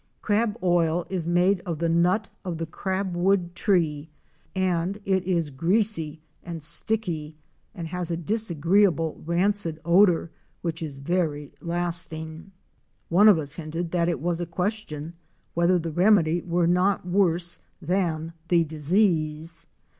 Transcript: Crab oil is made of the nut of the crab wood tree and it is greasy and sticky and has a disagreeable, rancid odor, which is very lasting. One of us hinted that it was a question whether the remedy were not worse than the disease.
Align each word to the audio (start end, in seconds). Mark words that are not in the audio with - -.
Crab 0.23 0.57
oil 0.63 1.05
is 1.11 1.27
made 1.27 1.59
of 1.63 1.77
the 1.77 1.87
nut 1.87 2.27
of 2.43 2.57
the 2.57 2.65
crab 2.65 3.15
wood 3.15 3.53
tree 3.53 4.09
and 4.55 4.99
it 5.05 5.23
is 5.25 5.51
greasy 5.51 6.19
and 6.43 6.63
sticky 6.63 7.35
and 7.75 7.87
has 7.89 8.09
a 8.09 8.17
disagreeable, 8.17 9.21
rancid 9.27 9.79
odor, 9.85 10.31
which 10.63 10.81
is 10.81 10.95
very 10.95 11.51
lasting. 11.61 12.51
One 13.09 13.27
of 13.29 13.37
us 13.37 13.53
hinted 13.53 13.91
that 13.91 14.09
it 14.09 14.19
was 14.19 14.41
a 14.41 14.47
question 14.47 15.13
whether 15.53 15.77
the 15.77 15.91
remedy 15.91 16.41
were 16.41 16.65
not 16.65 17.05
worse 17.05 17.59
than 17.79 18.33
the 18.47 18.63
disease. 18.63 19.67